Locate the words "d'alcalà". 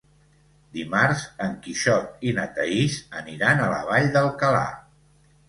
4.19-4.67